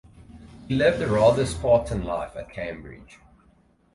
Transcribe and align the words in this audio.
He 0.67 0.73
lived 0.73 0.99
a 1.03 1.07
rather 1.07 1.45
Spartan 1.45 2.03
life 2.03 2.35
at 2.35 2.49
Cambridge. 2.49 3.19